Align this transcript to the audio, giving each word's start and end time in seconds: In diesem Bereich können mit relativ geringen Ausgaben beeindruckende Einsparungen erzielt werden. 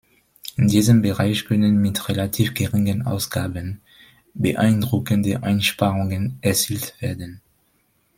In 0.55 0.67
diesem 0.67 1.03
Bereich 1.03 1.45
können 1.45 1.79
mit 1.79 2.09
relativ 2.09 2.55
geringen 2.55 3.05
Ausgaben 3.05 3.81
beeindruckende 4.33 5.43
Einsparungen 5.43 6.39
erzielt 6.41 6.99
werden. 7.03 7.39